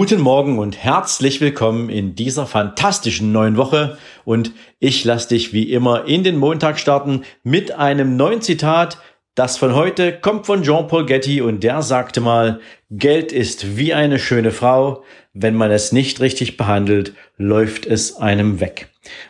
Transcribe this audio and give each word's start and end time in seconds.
Guten 0.00 0.20
Morgen 0.20 0.60
und 0.60 0.76
herzlich 0.76 1.40
willkommen 1.40 1.90
in 1.90 2.14
dieser 2.14 2.46
fantastischen 2.46 3.32
neuen 3.32 3.56
Woche. 3.56 3.98
Und 4.24 4.52
ich 4.78 5.04
lasse 5.04 5.30
dich 5.30 5.52
wie 5.52 5.72
immer 5.72 6.04
in 6.04 6.22
den 6.22 6.36
Montag 6.36 6.78
starten 6.78 7.24
mit 7.42 7.72
einem 7.72 8.16
neuen 8.16 8.40
Zitat. 8.40 8.98
Das 9.34 9.56
von 9.56 9.74
heute 9.74 10.12
kommt 10.12 10.46
von 10.46 10.62
Jean-Paul 10.62 11.04
Getty 11.04 11.40
und 11.40 11.64
der 11.64 11.82
sagte 11.82 12.20
mal, 12.20 12.60
Geld 12.90 13.32
ist 13.32 13.76
wie 13.76 13.92
eine 13.92 14.20
schöne 14.20 14.52
Frau. 14.52 15.02
Wenn 15.40 15.54
man 15.54 15.70
es 15.70 15.92
nicht 15.92 16.20
richtig 16.20 16.56
behandelt, 16.56 17.12
läuft 17.36 17.86
es 17.86 18.16
einem 18.16 18.58
weg. 18.58 18.88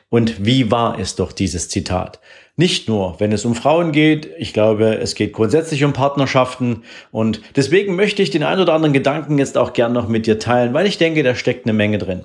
Und 0.08 0.46
wie 0.46 0.70
wahr 0.70 0.98
ist 0.98 1.18
doch 1.18 1.32
dieses 1.32 1.68
Zitat? 1.68 2.18
Nicht 2.56 2.88
nur, 2.88 3.20
wenn 3.20 3.30
es 3.30 3.44
um 3.44 3.54
Frauen 3.54 3.92
geht, 3.92 4.30
ich 4.38 4.54
glaube, 4.54 4.94
es 4.94 5.14
geht 5.14 5.34
grundsätzlich 5.34 5.84
um 5.84 5.92
Partnerschaften 5.92 6.82
und 7.12 7.42
deswegen 7.56 7.94
möchte 7.94 8.22
ich 8.22 8.30
den 8.30 8.42
ein 8.42 8.58
oder 8.58 8.72
anderen 8.72 8.94
Gedanken 8.94 9.36
jetzt 9.36 9.58
auch 9.58 9.74
gern 9.74 9.92
noch 9.92 10.08
mit 10.08 10.26
dir 10.26 10.38
teilen, 10.38 10.72
weil 10.72 10.86
ich 10.86 10.96
denke, 10.96 11.22
da 11.22 11.34
steckt 11.34 11.66
eine 11.66 11.74
Menge 11.74 11.98
drin. 11.98 12.24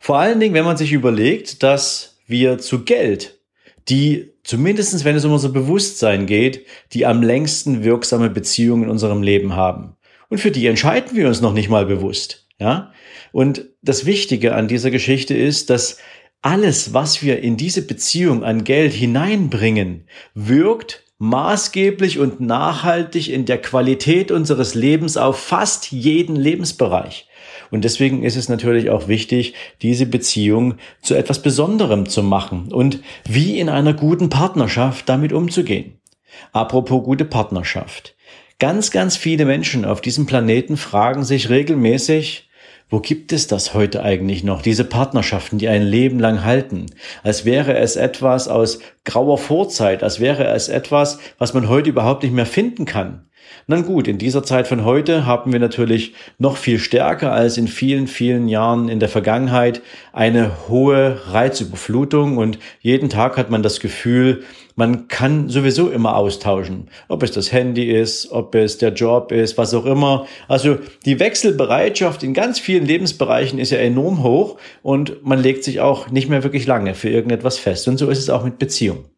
Vor 0.00 0.18
allen 0.18 0.40
Dingen, 0.40 0.54
wenn 0.54 0.64
man 0.64 0.76
sich 0.76 0.92
überlegt, 0.92 1.62
dass 1.62 2.18
wir 2.26 2.58
zu 2.58 2.82
Geld, 2.82 3.38
die 3.88 4.32
zumindestens, 4.42 5.04
wenn 5.04 5.14
es 5.14 5.24
um 5.24 5.32
unser 5.32 5.50
Bewusstsein 5.50 6.26
geht, 6.26 6.66
die 6.92 7.06
am 7.06 7.22
längsten 7.22 7.84
wirksame 7.84 8.30
Beziehungen 8.30 8.82
in 8.82 8.90
unserem 8.90 9.22
Leben 9.22 9.54
haben. 9.54 9.94
Und 10.28 10.38
für 10.38 10.50
die 10.50 10.66
entscheiden 10.66 11.16
wir 11.16 11.28
uns 11.28 11.40
noch 11.40 11.52
nicht 11.52 11.68
mal 11.68 11.86
bewusst. 11.86 12.45
Ja? 12.58 12.92
Und 13.32 13.66
das 13.82 14.06
Wichtige 14.06 14.54
an 14.54 14.68
dieser 14.68 14.90
Geschichte 14.90 15.34
ist, 15.34 15.70
dass 15.70 15.98
alles, 16.42 16.94
was 16.94 17.22
wir 17.22 17.42
in 17.42 17.56
diese 17.56 17.82
Beziehung 17.82 18.44
an 18.44 18.64
Geld 18.64 18.92
hineinbringen, 18.92 20.06
wirkt 20.34 21.04
maßgeblich 21.18 22.18
und 22.18 22.40
nachhaltig 22.40 23.30
in 23.30 23.46
der 23.46 23.60
Qualität 23.60 24.30
unseres 24.30 24.74
Lebens 24.74 25.16
auf 25.16 25.38
fast 25.38 25.90
jeden 25.90 26.36
Lebensbereich. 26.36 27.28
Und 27.70 27.84
deswegen 27.84 28.22
ist 28.22 28.36
es 28.36 28.48
natürlich 28.48 28.90
auch 28.90 29.08
wichtig, 29.08 29.54
diese 29.82 30.06
Beziehung 30.06 30.74
zu 31.00 31.14
etwas 31.14 31.42
Besonderem 31.42 32.08
zu 32.08 32.22
machen 32.22 32.72
und 32.72 33.00
wie 33.24 33.58
in 33.58 33.68
einer 33.68 33.94
guten 33.94 34.28
Partnerschaft 34.28 35.08
damit 35.08 35.32
umzugehen. 35.32 35.98
Apropos 36.52 37.02
gute 37.02 37.24
Partnerschaft. 37.24 38.14
Ganz, 38.58 38.90
ganz 38.90 39.16
viele 39.16 39.44
Menschen 39.44 39.84
auf 39.84 40.00
diesem 40.00 40.26
Planeten 40.26 40.76
fragen 40.76 41.24
sich 41.24 41.48
regelmäßig, 41.50 42.45
wo 42.88 43.00
gibt 43.00 43.32
es 43.32 43.48
das 43.48 43.74
heute 43.74 44.02
eigentlich 44.02 44.44
noch? 44.44 44.62
Diese 44.62 44.84
Partnerschaften, 44.84 45.58
die 45.58 45.68
ein 45.68 45.82
Leben 45.82 46.20
lang 46.20 46.44
halten. 46.44 46.86
Als 47.24 47.44
wäre 47.44 47.76
es 47.76 47.96
etwas 47.96 48.46
aus 48.46 48.78
grauer 49.04 49.38
Vorzeit, 49.38 50.04
als 50.04 50.20
wäre 50.20 50.44
es 50.44 50.68
etwas, 50.68 51.18
was 51.38 51.52
man 51.52 51.68
heute 51.68 51.90
überhaupt 51.90 52.22
nicht 52.22 52.32
mehr 52.32 52.46
finden 52.46 52.84
kann. 52.84 53.25
Na 53.66 53.80
gut, 53.80 54.06
in 54.06 54.18
dieser 54.18 54.42
Zeit 54.42 54.68
von 54.68 54.84
heute 54.84 55.26
haben 55.26 55.52
wir 55.52 55.58
natürlich 55.58 56.14
noch 56.38 56.56
viel 56.56 56.78
stärker 56.78 57.32
als 57.32 57.58
in 57.58 57.66
vielen, 57.66 58.06
vielen 58.06 58.48
Jahren 58.48 58.88
in 58.88 59.00
der 59.00 59.08
Vergangenheit 59.08 59.82
eine 60.12 60.68
hohe 60.68 61.20
Reizüberflutung 61.32 62.36
und 62.36 62.58
jeden 62.80 63.08
Tag 63.08 63.36
hat 63.36 63.50
man 63.50 63.62
das 63.62 63.80
Gefühl, 63.80 64.44
man 64.76 65.08
kann 65.08 65.48
sowieso 65.48 65.90
immer 65.90 66.16
austauschen. 66.16 66.88
Ob 67.08 67.22
es 67.22 67.32
das 67.32 67.50
Handy 67.50 67.90
ist, 67.90 68.30
ob 68.30 68.54
es 68.54 68.78
der 68.78 68.92
Job 68.92 69.32
ist, 69.32 69.56
was 69.58 69.74
auch 69.74 69.86
immer. 69.86 70.26
Also 70.48 70.78
die 71.04 71.18
Wechselbereitschaft 71.18 72.22
in 72.22 72.34
ganz 72.34 72.60
vielen 72.60 72.84
Lebensbereichen 72.84 73.58
ist 73.58 73.70
ja 73.70 73.78
enorm 73.78 74.22
hoch 74.22 74.58
und 74.82 75.24
man 75.24 75.42
legt 75.42 75.64
sich 75.64 75.80
auch 75.80 76.10
nicht 76.10 76.28
mehr 76.28 76.44
wirklich 76.44 76.66
lange 76.66 76.94
für 76.94 77.08
irgendetwas 77.08 77.58
fest. 77.58 77.88
Und 77.88 77.96
so 77.96 78.10
ist 78.10 78.18
es 78.18 78.30
auch 78.30 78.44
mit 78.44 78.58
Beziehungen. 78.58 79.15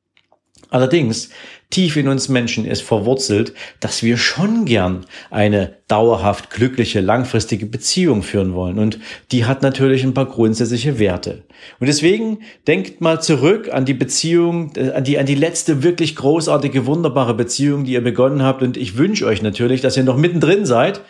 Allerdings, 0.70 1.30
tief 1.70 1.96
in 1.96 2.08
uns 2.08 2.28
Menschen 2.28 2.66
ist 2.66 2.82
verwurzelt, 2.82 3.54
dass 3.80 4.02
wir 4.02 4.16
schon 4.16 4.64
gern 4.64 5.06
eine 5.30 5.76
dauerhaft 5.88 6.50
glückliche, 6.50 7.00
langfristige 7.00 7.66
Beziehung 7.66 8.22
führen 8.22 8.54
wollen. 8.54 8.78
Und 8.78 8.98
die 9.32 9.44
hat 9.44 9.62
natürlich 9.62 10.04
ein 10.04 10.14
paar 10.14 10.26
grundsätzliche 10.26 10.98
Werte. 10.98 11.44
Und 11.80 11.86
deswegen 11.86 12.40
denkt 12.66 13.00
mal 13.00 13.20
zurück 13.20 13.72
an 13.72 13.84
die 13.84 13.94
Beziehung, 13.94 14.72
äh, 14.76 14.90
an 14.90 15.04
die, 15.04 15.18
an 15.18 15.26
die 15.26 15.34
letzte 15.34 15.82
wirklich 15.82 16.16
großartige, 16.16 16.86
wunderbare 16.86 17.34
Beziehung, 17.34 17.84
die 17.84 17.92
ihr 17.92 18.04
begonnen 18.04 18.42
habt. 18.42 18.62
Und 18.62 18.76
ich 18.76 18.96
wünsche 18.96 19.26
euch 19.26 19.42
natürlich, 19.42 19.80
dass 19.80 19.96
ihr 19.96 20.04
noch 20.04 20.16
mittendrin 20.16 20.66
seid 20.66 21.00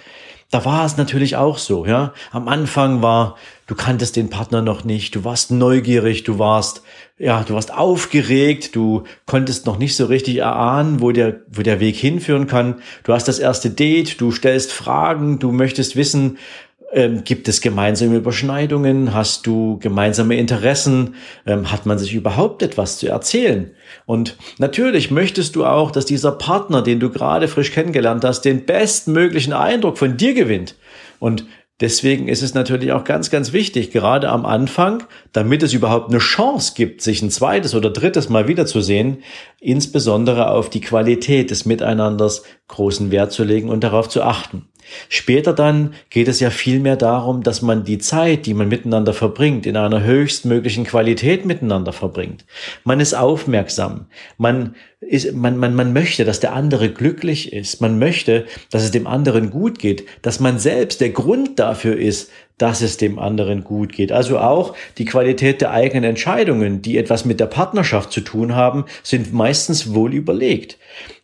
da 0.51 0.65
war 0.65 0.87
es 0.87 0.97
natürlich 0.97 1.37
auch 1.37 1.59
so, 1.59 1.85
ja. 1.85 2.15
Am 2.31 2.49
Anfang 2.49 3.03
war, 3.03 3.37
du 3.67 3.75
kanntest 3.75 4.17
den 4.17 4.31
Partner 4.31 4.63
noch 4.63 4.83
nicht, 4.83 5.15
du 5.15 5.23
warst 5.23 5.51
neugierig, 5.51 6.25
du 6.25 6.39
warst, 6.39 6.83
ja, 7.19 7.43
du 7.43 7.53
warst 7.53 7.75
aufgeregt, 7.75 8.75
du 8.75 9.05
konntest 9.27 9.67
noch 9.67 9.79
nicht 9.79 9.95
so 9.95 10.07
richtig 10.07 10.39
erahnen, 10.39 11.03
wo 11.03 11.13
der, 11.13 11.43
wo 11.51 11.61
der 11.61 11.81
Weg 11.81 11.97
hinführen 11.97 12.47
kann. 12.47 12.81
Du 13.05 13.13
hast 13.13 13.29
das 13.29 13.39
erste 13.39 13.69
Date, 13.69 14.21
du 14.23 14.33
stellst 14.33 14.73
Fragen, 14.73 15.39
du 15.39 15.53
möchtest 15.53 15.97
wissen, 15.97 16.39
ähm, 16.93 17.25
gibt 17.25 17.49
es 17.49 17.61
gemeinsame 17.61 18.17
Überschneidungen? 18.17 19.13
Hast 19.13 19.47
du 19.47 19.79
gemeinsame 19.79 20.37
Interessen? 20.37 21.15
Ähm, 21.47 21.71
hat 21.71 21.87
man 21.87 21.99
sich 21.99 22.15
überhaupt 22.15 22.63
etwas 22.63 22.99
zu 22.99 23.09
erzählen? 23.09 23.73
Und 24.07 24.37
natürlich 24.59 25.11
möchtest 25.11 25.57
du 25.57 25.67
auch, 25.67 25.91
dass 25.91 26.07
dieser 26.07 26.33
Partner, 26.33 26.83
den 26.83 27.01
du 27.01 27.11
gerade 27.11 27.49
frisch 27.49 27.73
kennengelernt 27.73 28.25
hast, 28.25 28.43
den 28.43 28.65
bestmöglichen 28.65 29.53
Eindruck 29.53 29.99
von 29.99 30.17
dir 30.17 30.35
gewinnt. 30.35 30.77
Und 31.19 31.45
Deswegen 31.81 32.27
ist 32.27 32.43
es 32.43 32.55
natürlich 32.55 32.91
auch 32.91 33.05
ganz, 33.05 33.31
ganz 33.31 33.53
wichtig, 33.53 33.93
gerade 33.93 34.31
am 34.31 34.47
Anfang, 34.47 35.05
damit 35.33 35.63
es 35.63 35.75
überhaupt 35.75 36.11
eine 36.11 36.19
Chance 36.19 36.73
gibt, 36.75 37.03
sich 37.03 37.23
ein 37.23 37.31
zweites 37.31 37.77
oder 37.77 37.91
drittes 37.91 38.29
Mal 38.29 38.49
wiederzusehen, 38.49 39.23
insbesondere 39.61 40.51
auf 40.51 40.71
die 40.71 40.81
Qualität 40.81 41.53
des 41.53 41.67
Miteinanders 41.67 42.43
großen 42.67 43.13
Wert 43.13 43.31
zu 43.31 43.45
legen 43.45 43.69
und 43.69 43.85
darauf 43.85 44.09
zu 44.09 44.23
achten. 44.23 44.67
Später 45.09 45.53
dann 45.53 45.95
geht 46.11 46.29
es 46.29 46.41
ja 46.41 46.51
vielmehr 46.51 46.97
darum, 46.97 47.43
dass 47.43 47.63
man 47.63 47.85
die 47.85 47.99
Zeit, 47.99 48.47
die 48.47 48.55
man 48.55 48.69
miteinander 48.69 49.13
verbringt, 49.13 49.67
in 49.67 49.77
einer 49.77 50.03
höchstmöglichen 50.03 50.85
Qualität 50.85 51.45
miteinander 51.45 51.93
verbringt. 51.93 52.45
Man 52.85 53.01
ist 53.01 53.15
aufmerksam. 53.15 54.07
Man 54.37 54.75
ist, 55.01 55.33
man, 55.33 55.57
man, 55.57 55.75
man 55.75 55.93
möchte, 55.93 56.25
dass 56.25 56.41
der 56.41 56.55
andere 56.55 56.91
glücklich 56.91 57.53
ist. 57.53 57.81
Man 57.81 57.99
möchte, 57.99 58.47
dass 58.71 58.83
es 58.83 58.91
dem 58.91 59.07
anderen 59.07 59.51
gut 59.51 59.79
geht. 59.79 60.07
Dass 60.23 60.41
man 60.41 60.59
selbst 60.59 61.01
der 61.01 61.11
Grund 61.11 61.59
dafür 61.59 61.97
ist, 61.97 62.31
dass 62.59 62.83
es 62.83 62.97
dem 62.97 63.19
anderen 63.19 63.65
gut 63.65 63.93
geht. 63.93 64.13
Also 64.13 64.39
auch 64.39 64.75
die 64.99 65.05
Qualität 65.05 65.61
der 65.61 65.71
eigenen 65.71 66.05
Entscheidungen, 66.05 66.83
die 66.83 66.99
etwas 66.99 67.25
mit 67.25 67.41
der 67.41 67.47
Partnerschaft 67.47 68.13
zu 68.13 68.21
tun 68.21 68.55
haben, 68.55 68.85
sind 69.03 69.33
meistens 69.33 69.95
wohl 69.95 70.13
überlegt. 70.13 70.79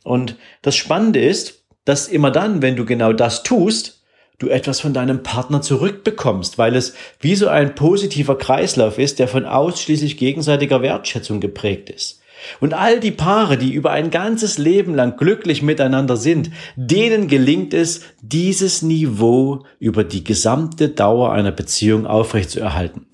Und 0.04 0.36
das 0.62 0.76
Spannende 0.76 1.20
ist, 1.20 1.63
dass 1.84 2.08
immer 2.08 2.30
dann, 2.30 2.62
wenn 2.62 2.76
du 2.76 2.84
genau 2.84 3.12
das 3.12 3.42
tust, 3.42 4.00
du 4.38 4.48
etwas 4.48 4.80
von 4.80 4.92
deinem 4.92 5.22
Partner 5.22 5.62
zurückbekommst, 5.62 6.58
weil 6.58 6.74
es 6.74 6.94
wie 7.20 7.36
so 7.36 7.48
ein 7.48 7.74
positiver 7.74 8.36
Kreislauf 8.36 8.98
ist, 8.98 9.18
der 9.18 9.28
von 9.28 9.44
ausschließlich 9.44 10.16
gegenseitiger 10.16 10.82
Wertschätzung 10.82 11.40
geprägt 11.40 11.90
ist. 11.90 12.20
Und 12.60 12.74
all 12.74 13.00
die 13.00 13.12
Paare, 13.12 13.56
die 13.56 13.72
über 13.72 13.92
ein 13.92 14.10
ganzes 14.10 14.58
Leben 14.58 14.94
lang 14.94 15.16
glücklich 15.16 15.62
miteinander 15.62 16.16
sind, 16.16 16.50
denen 16.76 17.28
gelingt 17.28 17.72
es, 17.72 18.02
dieses 18.20 18.82
Niveau 18.82 19.64
über 19.78 20.04
die 20.04 20.24
gesamte 20.24 20.90
Dauer 20.90 21.32
einer 21.32 21.52
Beziehung 21.52 22.06
aufrechtzuerhalten. 22.06 23.06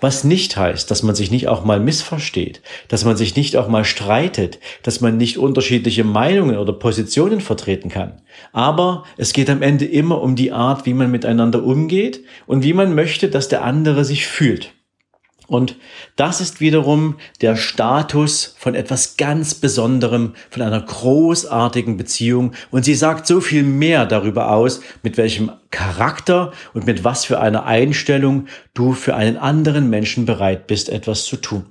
Was 0.00 0.24
nicht 0.24 0.56
heißt, 0.56 0.90
dass 0.90 1.02
man 1.02 1.14
sich 1.14 1.30
nicht 1.30 1.48
auch 1.48 1.64
mal 1.64 1.80
missversteht, 1.80 2.62
dass 2.88 3.04
man 3.04 3.16
sich 3.16 3.36
nicht 3.36 3.56
auch 3.56 3.68
mal 3.68 3.84
streitet, 3.84 4.58
dass 4.82 5.00
man 5.00 5.16
nicht 5.16 5.38
unterschiedliche 5.38 6.04
Meinungen 6.04 6.58
oder 6.58 6.72
Positionen 6.72 7.40
vertreten 7.40 7.88
kann. 7.88 8.20
Aber 8.52 9.04
es 9.16 9.32
geht 9.32 9.50
am 9.50 9.62
Ende 9.62 9.84
immer 9.84 10.20
um 10.22 10.36
die 10.36 10.52
Art, 10.52 10.86
wie 10.86 10.94
man 10.94 11.10
miteinander 11.10 11.62
umgeht 11.62 12.20
und 12.46 12.62
wie 12.62 12.72
man 12.72 12.94
möchte, 12.94 13.28
dass 13.28 13.48
der 13.48 13.64
andere 13.64 14.04
sich 14.04 14.26
fühlt. 14.26 14.75
Und 15.46 15.76
das 16.16 16.40
ist 16.40 16.60
wiederum 16.60 17.16
der 17.40 17.56
Status 17.56 18.54
von 18.58 18.74
etwas 18.74 19.16
ganz 19.16 19.54
Besonderem, 19.54 20.34
von 20.50 20.62
einer 20.62 20.80
großartigen 20.80 21.96
Beziehung. 21.96 22.52
Und 22.70 22.84
sie 22.84 22.94
sagt 22.94 23.26
so 23.26 23.40
viel 23.40 23.62
mehr 23.62 24.06
darüber 24.06 24.50
aus, 24.50 24.80
mit 25.02 25.16
welchem 25.16 25.52
Charakter 25.70 26.52
und 26.74 26.86
mit 26.86 27.04
was 27.04 27.24
für 27.24 27.40
einer 27.40 27.64
Einstellung 27.64 28.46
du 28.74 28.92
für 28.92 29.14
einen 29.14 29.36
anderen 29.36 29.88
Menschen 29.88 30.26
bereit 30.26 30.66
bist, 30.66 30.88
etwas 30.88 31.24
zu 31.24 31.36
tun. 31.36 31.66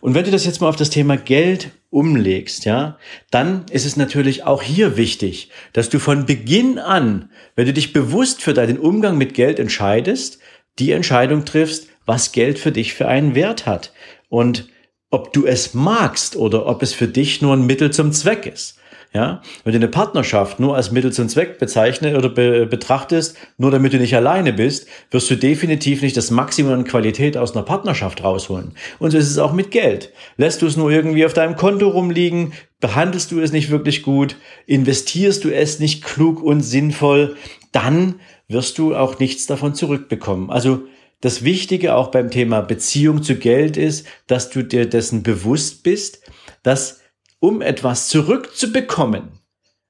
Und 0.00 0.14
wenn 0.14 0.26
du 0.26 0.30
das 0.30 0.44
jetzt 0.44 0.60
mal 0.60 0.68
auf 0.68 0.76
das 0.76 0.90
Thema 0.90 1.16
Geld 1.16 1.70
umlegst, 1.88 2.66
ja, 2.66 2.98
dann 3.30 3.64
ist 3.70 3.86
es 3.86 3.96
natürlich 3.96 4.44
auch 4.44 4.62
hier 4.62 4.98
wichtig, 4.98 5.48
dass 5.72 5.88
du 5.88 5.98
von 5.98 6.26
Beginn 6.26 6.78
an, 6.78 7.30
wenn 7.56 7.64
du 7.64 7.72
dich 7.72 7.94
bewusst 7.94 8.42
für 8.42 8.52
deinen 8.52 8.78
Umgang 8.78 9.16
mit 9.16 9.32
Geld 9.32 9.58
entscheidest, 9.58 10.40
die 10.78 10.90
Entscheidung 10.90 11.46
triffst, 11.46 11.88
was 12.06 12.32
Geld 12.32 12.58
für 12.58 12.72
dich 12.72 12.94
für 12.94 13.08
einen 13.08 13.34
Wert 13.34 13.66
hat. 13.66 13.92
Und 14.28 14.68
ob 15.10 15.32
du 15.32 15.46
es 15.46 15.74
magst 15.74 16.36
oder 16.36 16.66
ob 16.66 16.82
es 16.82 16.92
für 16.92 17.08
dich 17.08 17.40
nur 17.40 17.54
ein 17.54 17.66
Mittel 17.66 17.92
zum 17.92 18.12
Zweck 18.12 18.46
ist. 18.46 18.78
Ja, 19.12 19.42
wenn 19.62 19.72
du 19.72 19.78
eine 19.78 19.86
Partnerschaft 19.86 20.58
nur 20.58 20.74
als 20.74 20.90
Mittel 20.90 21.12
zum 21.12 21.28
Zweck 21.28 21.60
bezeichnest 21.60 22.16
oder 22.16 22.28
be 22.28 22.66
betrachtest, 22.66 23.36
nur 23.58 23.70
damit 23.70 23.92
du 23.92 23.98
nicht 23.98 24.16
alleine 24.16 24.52
bist, 24.52 24.88
wirst 25.12 25.30
du 25.30 25.36
definitiv 25.36 26.02
nicht 26.02 26.16
das 26.16 26.32
Maximum 26.32 26.72
an 26.72 26.84
Qualität 26.84 27.36
aus 27.36 27.54
einer 27.54 27.64
Partnerschaft 27.64 28.24
rausholen. 28.24 28.72
Und 28.98 29.12
so 29.12 29.18
ist 29.18 29.30
es 29.30 29.38
auch 29.38 29.52
mit 29.52 29.70
Geld. 29.70 30.12
Lässt 30.36 30.62
du 30.62 30.66
es 30.66 30.76
nur 30.76 30.90
irgendwie 30.90 31.24
auf 31.24 31.32
deinem 31.32 31.54
Konto 31.54 31.90
rumliegen, 31.90 32.54
behandelst 32.80 33.30
du 33.30 33.40
es 33.40 33.52
nicht 33.52 33.70
wirklich 33.70 34.02
gut, 34.02 34.34
investierst 34.66 35.44
du 35.44 35.54
es 35.54 35.78
nicht 35.78 36.02
klug 36.02 36.42
und 36.42 36.62
sinnvoll, 36.62 37.36
dann 37.70 38.16
wirst 38.48 38.78
du 38.78 38.96
auch 38.96 39.20
nichts 39.20 39.46
davon 39.46 39.76
zurückbekommen. 39.76 40.50
Also 40.50 40.88
das 41.24 41.42
Wichtige 41.42 41.94
auch 41.94 42.08
beim 42.08 42.30
Thema 42.30 42.60
Beziehung 42.60 43.22
zu 43.22 43.36
Geld 43.36 43.78
ist, 43.78 44.06
dass 44.26 44.50
du 44.50 44.62
dir 44.62 44.86
dessen 44.86 45.22
bewusst 45.22 45.82
bist, 45.82 46.20
dass 46.62 47.00
um 47.40 47.62
etwas 47.62 48.08
zurückzubekommen, 48.08 49.30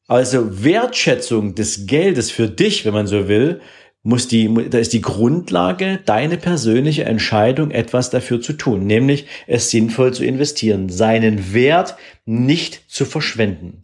also 0.07 0.63
Wertschätzung 0.63 1.57
des 1.57 1.87
Geldes 1.87 2.31
für 2.31 2.49
dich, 2.49 2.85
wenn 2.85 2.95
man 2.95 3.09
so 3.09 3.27
will, 3.27 3.61
muss 4.05 4.29
die, 4.29 4.49
da 4.71 4.79
ist 4.79 4.93
die 4.93 5.01
Grundlage 5.01 5.99
deine 6.07 6.37
persönliche 6.37 7.05
Entscheidung, 7.05 7.73
etwas 7.73 8.11
dafür 8.11 8.41
zu 8.41 8.53
tun, 8.53 8.87
nämlich 8.87 9.27
es 9.49 9.71
sinnvoll 9.71 10.15
zu 10.15 10.25
investieren, 10.25 10.89
seinen 10.89 11.53
Wert 11.53 11.97
nicht 12.27 12.83
zu 12.87 13.05
verschwenden. 13.05 13.83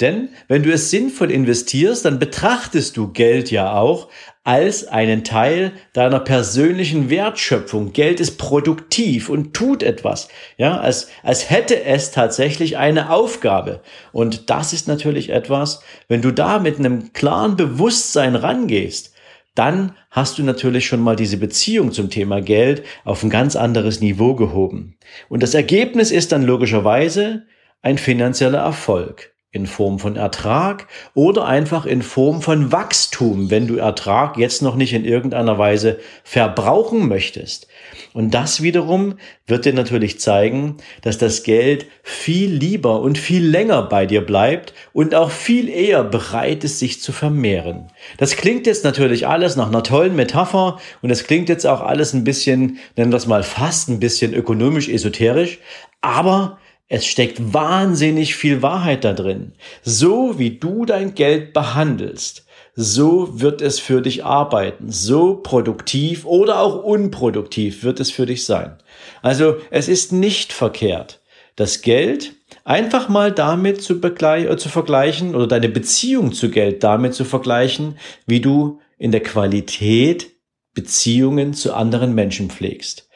Denn 0.00 0.28
wenn 0.46 0.62
du 0.62 0.72
es 0.72 0.90
sinnvoll 0.90 1.32
investierst, 1.32 2.04
dann 2.04 2.20
betrachtest 2.20 2.96
du 2.96 3.12
Geld 3.12 3.50
ja 3.50 3.72
auch 3.72 4.08
als 4.44 4.86
einen 4.86 5.24
Teil 5.24 5.72
deiner 5.92 6.20
persönlichen 6.20 7.10
Wertschöpfung. 7.10 7.92
Geld 7.92 8.20
ist 8.20 8.38
produktiv 8.38 9.28
und 9.28 9.54
tut 9.54 9.82
etwas. 9.82 10.28
Ja, 10.56 10.78
als, 10.78 11.08
als 11.24 11.50
hätte 11.50 11.82
es 11.84 12.12
tatsächlich 12.12 12.78
eine 12.78 13.10
Aufgabe. 13.10 13.82
Und 14.12 14.50
das 14.50 14.72
ist 14.72 14.86
natürlich 14.86 15.30
etwas, 15.30 15.82
wenn 16.06 16.22
du 16.22 16.30
da 16.30 16.60
mit 16.60 16.78
einem 16.78 17.12
klaren 17.12 17.56
Bewusstsein 17.56 18.36
rangehst, 18.36 19.14
dann 19.56 19.96
hast 20.10 20.38
du 20.38 20.44
natürlich 20.44 20.86
schon 20.86 21.00
mal 21.00 21.16
diese 21.16 21.36
Beziehung 21.36 21.90
zum 21.90 22.08
Thema 22.08 22.40
Geld 22.40 22.84
auf 23.04 23.24
ein 23.24 23.30
ganz 23.30 23.56
anderes 23.56 24.00
Niveau 24.00 24.36
gehoben. 24.36 24.96
Und 25.28 25.42
das 25.42 25.54
Ergebnis 25.54 26.12
ist 26.12 26.30
dann 26.30 26.44
logischerweise 26.44 27.46
ein 27.82 27.98
finanzieller 27.98 28.60
Erfolg 28.60 29.34
in 29.50 29.66
Form 29.66 29.98
von 29.98 30.16
Ertrag 30.16 30.88
oder 31.14 31.46
einfach 31.46 31.86
in 31.86 32.02
Form 32.02 32.42
von 32.42 32.70
Wachstum, 32.70 33.50
wenn 33.50 33.66
du 33.66 33.76
Ertrag 33.76 34.36
jetzt 34.36 34.60
noch 34.60 34.76
nicht 34.76 34.92
in 34.92 35.06
irgendeiner 35.06 35.56
Weise 35.56 35.98
verbrauchen 36.22 37.08
möchtest. 37.08 37.66
Und 38.12 38.34
das 38.34 38.62
wiederum 38.62 39.14
wird 39.46 39.64
dir 39.64 39.72
natürlich 39.72 40.20
zeigen, 40.20 40.76
dass 41.00 41.16
das 41.16 41.44
Geld 41.44 41.86
viel 42.02 42.52
lieber 42.52 43.00
und 43.00 43.16
viel 43.16 43.42
länger 43.42 43.82
bei 43.82 44.04
dir 44.04 44.20
bleibt 44.20 44.74
und 44.92 45.14
auch 45.14 45.30
viel 45.30 45.70
eher 45.70 46.04
bereit 46.04 46.62
ist, 46.62 46.78
sich 46.78 47.00
zu 47.00 47.12
vermehren. 47.12 47.90
Das 48.18 48.36
klingt 48.36 48.66
jetzt 48.66 48.84
natürlich 48.84 49.26
alles 49.26 49.56
nach 49.56 49.68
einer 49.68 49.82
tollen 49.82 50.14
Metapher 50.14 50.78
und 51.00 51.08
es 51.08 51.24
klingt 51.24 51.48
jetzt 51.48 51.66
auch 51.66 51.80
alles 51.80 52.12
ein 52.12 52.24
bisschen, 52.24 52.78
nennen 52.96 53.12
wir 53.12 53.16
es 53.16 53.26
mal 53.26 53.42
fast 53.42 53.88
ein 53.88 53.98
bisschen 53.98 54.34
ökonomisch 54.34 54.90
esoterisch, 54.90 55.58
aber 56.02 56.58
es 56.88 57.06
steckt 57.06 57.52
wahnsinnig 57.52 58.34
viel 58.34 58.62
Wahrheit 58.62 59.04
da 59.04 59.12
drin. 59.12 59.52
So 59.82 60.38
wie 60.38 60.58
du 60.58 60.86
dein 60.86 61.14
Geld 61.14 61.52
behandelst, 61.52 62.46
so 62.74 63.40
wird 63.40 63.60
es 63.60 63.78
für 63.78 64.00
dich 64.00 64.24
arbeiten. 64.24 64.90
So 64.90 65.34
produktiv 65.34 66.24
oder 66.24 66.60
auch 66.60 66.82
unproduktiv 66.82 67.82
wird 67.82 68.00
es 68.00 68.10
für 68.10 68.24
dich 68.24 68.44
sein. 68.44 68.76
Also 69.20 69.56
es 69.70 69.88
ist 69.88 70.12
nicht 70.12 70.52
verkehrt, 70.52 71.20
das 71.56 71.82
Geld 71.82 72.34
einfach 72.64 73.08
mal 73.08 73.32
damit 73.32 73.82
zu, 73.82 74.00
äh, 74.00 74.56
zu 74.56 74.68
vergleichen 74.68 75.34
oder 75.34 75.46
deine 75.46 75.68
Beziehung 75.68 76.32
zu 76.32 76.50
Geld 76.50 76.84
damit 76.84 77.14
zu 77.14 77.24
vergleichen, 77.24 77.98
wie 78.26 78.40
du 78.40 78.80
in 78.96 79.10
der 79.10 79.22
Qualität 79.22 80.30
Beziehungen 80.80 81.54
zu 81.54 81.74
anderen 81.74 82.14
Menschen 82.14 82.50
pflegst 82.50 83.08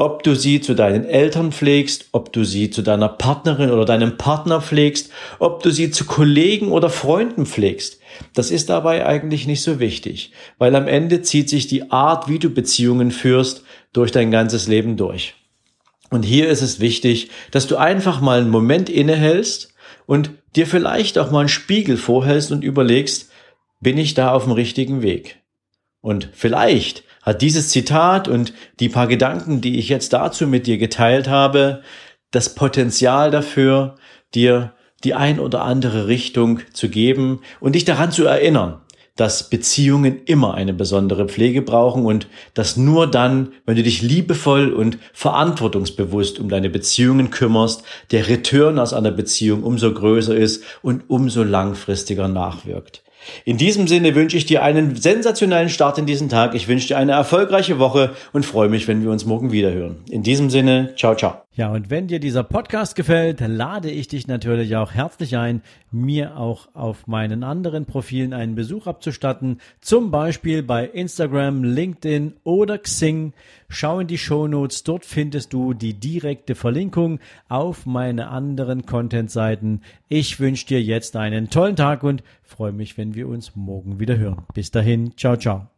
ob 0.00 0.22
du 0.22 0.34
sie 0.34 0.62
zu 0.62 0.72
deinen 0.72 1.04
Eltern 1.04 1.52
pflegst, 1.52 2.06
ob 2.12 2.32
du 2.32 2.42
sie 2.42 2.70
zu 2.70 2.80
deiner 2.80 3.10
Partnerin 3.10 3.68
oder 3.68 3.84
deinem 3.84 4.16
Partner 4.16 4.62
pflegst, 4.62 5.10
ob 5.38 5.62
du 5.62 5.68
sie 5.68 5.90
zu 5.90 6.06
Kollegen 6.06 6.72
oder 6.72 6.88
Freunden 6.88 7.44
pflegst. 7.44 8.00
Das 8.32 8.50
ist 8.50 8.70
dabei 8.70 9.04
eigentlich 9.04 9.46
nicht 9.46 9.60
so 9.60 9.78
wichtig, 9.78 10.32
weil 10.56 10.74
am 10.74 10.88
Ende 10.88 11.20
zieht 11.20 11.50
sich 11.50 11.66
die 11.66 11.90
Art, 11.90 12.28
wie 12.30 12.38
du 12.38 12.48
Beziehungen 12.48 13.10
führst, 13.10 13.62
durch 13.92 14.10
dein 14.10 14.30
ganzes 14.30 14.68
Leben 14.68 14.96
durch. 14.96 15.34
Und 16.08 16.22
hier 16.22 16.48
ist 16.48 16.62
es 16.62 16.80
wichtig, 16.80 17.28
dass 17.50 17.66
du 17.66 17.76
einfach 17.76 18.22
mal 18.22 18.40
einen 18.40 18.48
Moment 18.48 18.88
innehältst 18.88 19.74
und 20.06 20.30
dir 20.56 20.66
vielleicht 20.66 21.18
auch 21.18 21.30
mal 21.30 21.40
einen 21.40 21.50
Spiegel 21.50 21.98
vorhältst 21.98 22.52
und 22.52 22.64
überlegst, 22.64 23.28
bin 23.80 23.98
ich 23.98 24.14
da 24.14 24.32
auf 24.32 24.44
dem 24.44 24.52
richtigen 24.52 25.02
Weg? 25.02 25.42
Und 26.00 26.30
vielleicht 26.32 27.04
hat 27.22 27.42
dieses 27.42 27.68
Zitat 27.68 28.28
und 28.28 28.52
die 28.78 28.88
paar 28.88 29.06
Gedanken, 29.06 29.60
die 29.60 29.78
ich 29.78 29.88
jetzt 29.88 30.12
dazu 30.12 30.46
mit 30.46 30.66
dir 30.66 30.78
geteilt 30.78 31.28
habe, 31.28 31.82
das 32.30 32.54
Potenzial 32.54 33.30
dafür, 33.30 33.96
dir 34.34 34.74
die 35.04 35.14
ein 35.14 35.40
oder 35.40 35.62
andere 35.62 36.06
Richtung 36.06 36.60
zu 36.72 36.88
geben 36.88 37.40
und 37.58 37.74
dich 37.74 37.84
daran 37.84 38.12
zu 38.12 38.24
erinnern, 38.24 38.80
dass 39.16 39.50
Beziehungen 39.50 40.22
immer 40.24 40.54
eine 40.54 40.72
besondere 40.72 41.28
Pflege 41.28 41.62
brauchen 41.62 42.06
und 42.06 42.26
dass 42.54 42.76
nur 42.76 43.06
dann, 43.06 43.52
wenn 43.66 43.76
du 43.76 43.82
dich 43.82 44.00
liebevoll 44.02 44.72
und 44.72 44.98
verantwortungsbewusst 45.12 46.38
um 46.38 46.48
deine 46.48 46.70
Beziehungen 46.70 47.30
kümmerst, 47.30 47.82
der 48.12 48.28
Return 48.28 48.78
aus 48.78 48.94
einer 48.94 49.10
Beziehung 49.10 49.62
umso 49.62 49.92
größer 49.92 50.34
ist 50.34 50.64
und 50.80 51.04
umso 51.08 51.42
langfristiger 51.42 52.28
nachwirkt. 52.28 53.02
In 53.44 53.56
diesem 53.56 53.86
Sinne 53.88 54.14
wünsche 54.14 54.36
ich 54.36 54.46
dir 54.46 54.62
einen 54.62 54.96
sensationellen 54.96 55.68
Start 55.68 55.98
in 55.98 56.06
diesen 56.06 56.28
Tag. 56.28 56.54
Ich 56.54 56.68
wünsche 56.68 56.88
dir 56.88 56.96
eine 56.96 57.12
erfolgreiche 57.12 57.78
Woche 57.78 58.14
und 58.32 58.46
freue 58.46 58.68
mich, 58.68 58.88
wenn 58.88 59.02
wir 59.02 59.10
uns 59.10 59.26
morgen 59.26 59.52
wieder 59.52 59.72
hören. 59.72 59.98
In 60.10 60.22
diesem 60.22 60.50
Sinne, 60.50 60.94
ciao, 60.96 61.14
ciao. 61.14 61.42
Ja, 61.60 61.70
und 61.72 61.90
wenn 61.90 62.06
dir 62.06 62.20
dieser 62.20 62.42
Podcast 62.42 62.96
gefällt, 62.96 63.40
lade 63.40 63.90
ich 63.90 64.08
dich 64.08 64.26
natürlich 64.26 64.76
auch 64.76 64.94
herzlich 64.94 65.36
ein, 65.36 65.60
mir 65.90 66.38
auch 66.38 66.68
auf 66.72 67.06
meinen 67.06 67.44
anderen 67.44 67.84
Profilen 67.84 68.32
einen 68.32 68.54
Besuch 68.54 68.86
abzustatten, 68.86 69.60
zum 69.82 70.10
Beispiel 70.10 70.62
bei 70.62 70.86
Instagram, 70.86 71.62
LinkedIn 71.62 72.32
oder 72.44 72.78
Xing. 72.78 73.34
Schau 73.68 74.00
in 74.00 74.06
die 74.06 74.16
Shownotes, 74.16 74.84
dort 74.84 75.04
findest 75.04 75.52
du 75.52 75.74
die 75.74 75.92
direkte 75.92 76.54
Verlinkung 76.54 77.20
auf 77.50 77.84
meine 77.84 78.28
anderen 78.28 78.86
Content-Seiten. 78.86 79.82
Ich 80.08 80.40
wünsche 80.40 80.66
dir 80.66 80.82
jetzt 80.82 81.14
einen 81.14 81.50
tollen 81.50 81.76
Tag 81.76 82.04
und 82.04 82.22
freue 82.42 82.72
mich, 82.72 82.96
wenn 82.96 83.14
wir 83.14 83.28
uns 83.28 83.54
morgen 83.54 84.00
wieder 84.00 84.16
hören. 84.16 84.46
Bis 84.54 84.70
dahin, 84.70 85.14
ciao, 85.18 85.36
ciao. 85.36 85.68